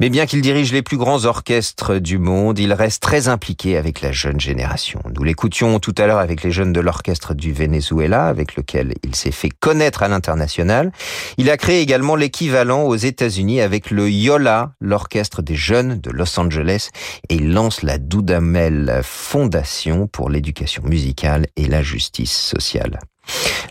Mais 0.00 0.10
bien 0.10 0.26
qu'il 0.26 0.40
dirige 0.40 0.72
les 0.72 0.82
plus 0.82 0.96
grands 0.96 1.24
orchestres 1.24 1.98
du 1.98 2.18
monde, 2.18 2.58
il 2.58 2.72
reste 2.72 3.02
très 3.02 3.28
impliqué 3.28 3.76
avec 3.76 4.00
la 4.00 4.12
jeune 4.12 4.40
génération. 4.40 5.00
Nous 5.14 5.22
l'écoutions 5.24 5.78
tout 5.78 5.94
à 5.98 6.06
l'heure 6.06 6.18
avec 6.18 6.42
les 6.42 6.50
jeunes 6.50 6.72
de 6.72 6.80
l'orchestre 6.80 7.34
du 7.34 7.52
Venezuela, 7.52 8.26
avec 8.26 8.56
lequel 8.56 8.94
il 9.04 9.14
s'est 9.14 9.30
fait 9.30 9.50
connaître 9.50 10.02
à 10.02 10.08
l'international. 10.08 10.92
Il 11.36 11.50
a 11.50 11.56
créé 11.56 11.80
également 11.80 12.16
l'équivalent 12.16 12.82
aux 12.84 12.96
États-Unis 12.96 13.60
avec 13.60 13.90
le 13.90 14.10
YOLA, 14.10 14.72
l'orchestre 14.80 15.42
des 15.42 15.56
jeunes 15.56 16.00
de 16.00 16.10
Los 16.10 16.38
Angeles, 16.38 16.90
et 17.28 17.36
il 17.36 17.52
lance 17.52 17.82
la 17.82 17.98
Dudamel 17.98 19.00
Fondation 19.02 20.06
pour 20.06 20.30
l'éducation 20.30 20.82
musicale 20.84 21.46
et 21.56 21.66
la 21.66 21.82
justice 21.82 22.36
sociale. 22.36 22.98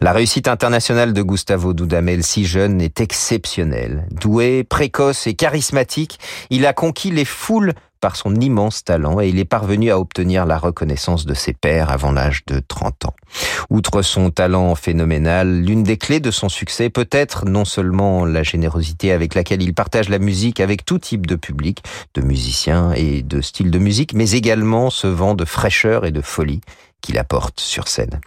La 0.02 0.14
réussite 0.14 0.48
internationale 0.48 1.14
de 1.14 1.22
Gustavo 1.22 1.74
Dudamel, 1.74 2.24
si 2.24 2.46
jeune, 2.46 2.82
est 2.82 3.02
exceptionnelle. 3.02 4.08
Doué, 4.12 4.64
précoce 4.64 5.26
et 5.28 5.34
charismatique, 5.34 6.20
il 6.50 6.66
a 6.66 6.74
conquis 6.74 7.12
les 7.12 7.26
foules 7.26 7.74
par 8.00 8.16
son 8.16 8.36
immense 8.36 8.84
talent 8.84 9.20
et 9.20 9.30
il 9.30 9.40
est 9.40 9.46
parvenu 9.46 9.92
à 9.92 10.00
obtenir 10.00 10.46
la 10.46 10.58
reconnaissance 10.58 11.26
de 11.26 11.34
ses 11.34 11.54
pairs 11.54 11.90
avant 11.90 12.12
l'âge 12.12 12.44
de 12.46 12.62
30 12.66 13.06
ans. 13.06 13.16
Outre 13.70 14.02
son 14.02 14.30
talent 14.30 14.76
phénoménal, 14.76 15.62
l'une 15.62 15.84
des 15.84 15.98
clés 15.98 16.20
de 16.20 16.32
son 16.32 16.50
succès 16.50 16.90
peut 16.90 17.10
être 17.12 17.46
non 17.46 17.66
seulement 17.66 18.26
la 18.26 18.44
générosité 18.44 19.12
avec 19.12 19.36
laquelle 19.36 19.62
il 19.62 19.74
partage 19.74 20.10
la 20.10 20.20
musique 20.20 20.60
avec 20.60 20.86
tout 20.86 21.00
type 21.00 21.26
de 21.26 21.36
public, 21.36 21.84
de 22.14 22.22
musiciens 22.22 22.92
et 22.94 23.24
de 23.24 23.42
styles 23.42 23.72
de 23.72 23.80
musique, 23.80 24.14
mais 24.14 24.32
également 24.32 24.90
ce 24.90 25.08
vent 25.08 25.34
de 25.34 25.46
fraîcheur 25.46 26.06
et 26.06 26.12
de 26.12 26.22
folie 26.22 26.62
qu'il 27.02 27.18
apporte 27.18 27.60
sur 27.60 27.88
scène. 27.88 28.20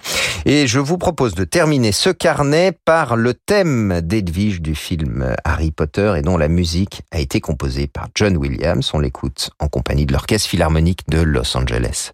Et 0.46 0.66
je 0.66 0.78
vous 0.78 0.98
propose 0.98 1.34
de 1.34 1.44
terminer 1.44 1.92
ce 1.92 2.10
carnet 2.10 2.72
par 2.84 3.16
le 3.16 3.34
thème 3.34 4.00
d'Edwige 4.00 4.60
du 4.60 4.74
film 4.74 5.34
Harry 5.44 5.70
Potter 5.70 6.14
et 6.16 6.22
dont 6.22 6.38
la 6.38 6.48
musique 6.48 7.02
a 7.10 7.20
été 7.20 7.40
composée 7.40 7.86
par 7.86 8.08
John 8.14 8.36
Williams. 8.36 8.90
On 8.94 9.00
l'écoute 9.00 9.50
en 9.58 9.68
compagnie 9.68 10.06
de 10.06 10.12
l'Orchestre 10.12 10.48
Philharmonique 10.48 11.08
de 11.08 11.20
Los 11.20 11.56
Angeles. 11.56 12.12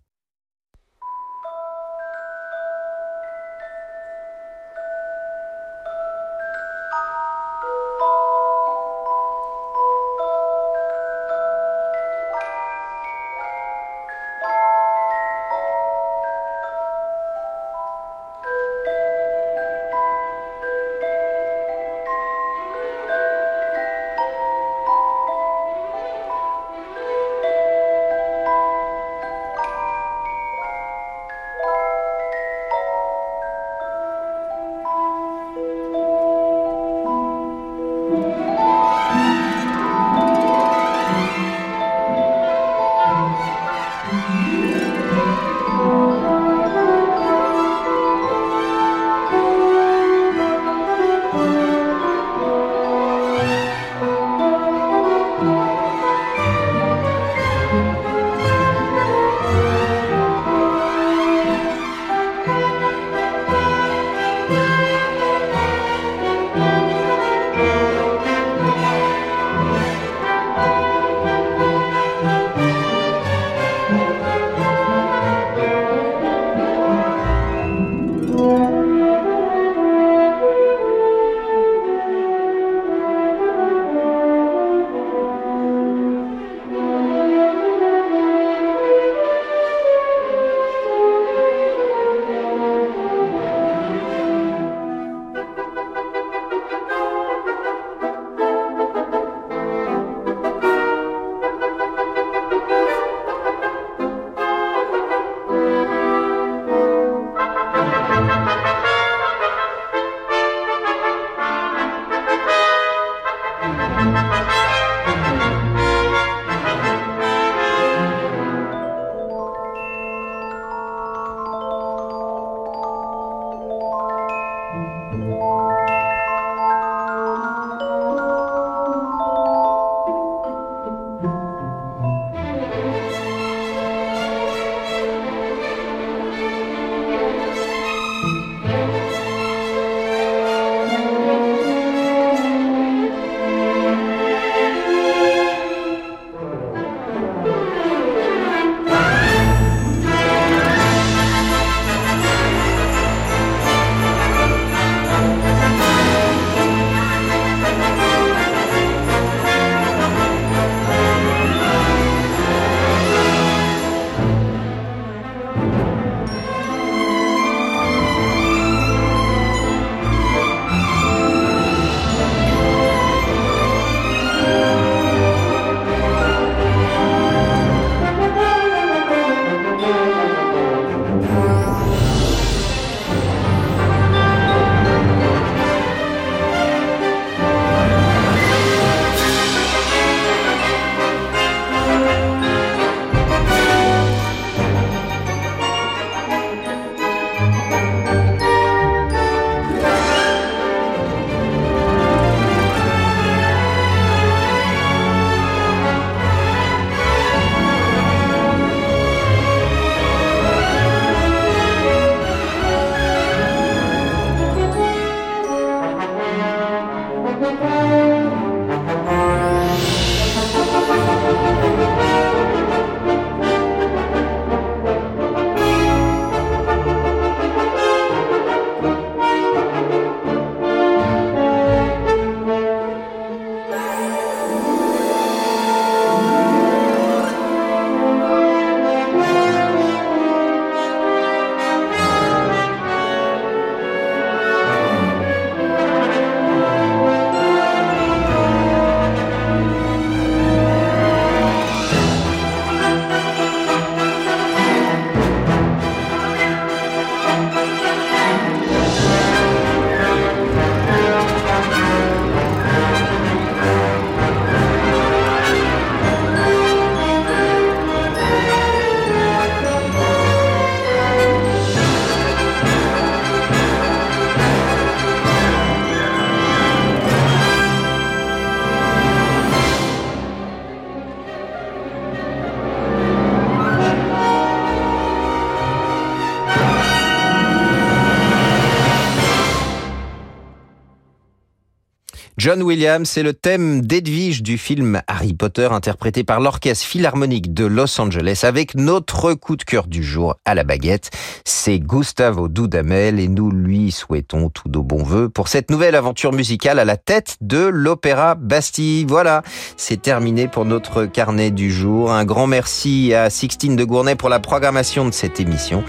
John 292.47 292.63
Williams, 292.63 293.09
c'est 293.09 293.25
le 293.25 293.33
thème 293.33 293.81
d'Edwige 293.81 294.41
du 294.45 294.57
film 294.57 295.03
Harry 295.09 295.35
Potter 295.35 295.67
interprété 295.73 296.23
par 296.23 296.39
l'Orchestre 296.39 296.87
Philharmonique 296.87 297.53
de 297.53 297.65
Los 297.65 298.01
Angeles 298.01 298.43
avec 298.45 298.77
notre 298.77 299.35
coup 299.35 299.57
de 299.57 299.65
cœur 299.65 299.89
du 299.89 300.05
jour 300.05 300.37
à 300.45 300.55
la 300.55 300.63
baguette. 300.63 301.11
C'est 301.45 301.81
Gustavo 301.81 302.47
Dudamel 302.47 303.19
et 303.19 303.27
nous 303.27 303.51
lui 303.51 303.91
souhaitons 303.91 304.49
tous 304.49 304.69
nos 304.69 304.85
bons 304.85 305.03
voeux 305.03 305.29
pour 305.29 305.49
cette 305.49 305.73
nouvelle 305.73 305.97
aventure 305.97 306.33
musicale 306.33 306.79
à 306.79 306.85
la 306.85 306.97
tête 306.97 307.37
de 307.41 307.67
l'Opéra 307.67 308.37
Bastille. 308.37 309.07
Voilà, 309.09 309.43
c'est 309.77 310.01
terminé 310.01 310.47
pour 310.47 310.67
notre 310.67 311.05
carnet 311.05 311.51
du 311.51 311.73
jour. 311.73 312.13
Un 312.13 312.25
grand 312.25 312.47
merci 312.47 313.13
à 313.13 313.29
Sixtine 313.29 313.75
de 313.75 313.83
Gournay 313.83 314.15
pour 314.15 314.29
la 314.29 314.39
programmation 314.39 315.05
de 315.05 315.11
cette 315.11 315.41
émission 315.41 315.83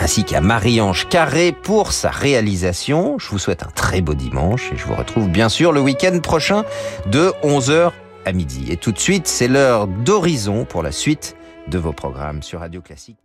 ainsi 0.00 0.24
qu'à 0.24 0.40
Marie-Ange 0.40 1.08
Carré 1.08 1.52
pour 1.52 1.92
sa 1.92 2.10
réalisation. 2.10 3.18
Je 3.18 3.28
vous 3.28 3.38
souhaite 3.38 3.62
un 3.62 3.70
très 3.74 4.00
beau 4.00 4.14
dimanche 4.14 4.70
et 4.72 4.76
je 4.76 4.84
vous 4.86 4.94
retrouve 4.94 5.28
bien 5.28 5.48
sûr 5.48 5.72
le 5.72 5.80
prochain 6.22 6.64
de 7.06 7.32
11h 7.42 7.92
à 8.24 8.32
midi. 8.32 8.66
Et 8.70 8.76
tout 8.76 8.92
de 8.92 8.98
suite, 8.98 9.26
c'est 9.26 9.48
l'heure 9.48 9.86
d'horizon 9.86 10.64
pour 10.64 10.82
la 10.82 10.92
suite 10.92 11.36
de 11.68 11.78
vos 11.78 11.92
programmes 11.92 12.42
sur 12.42 12.60
Radio 12.60 12.80
Classique. 12.80 13.18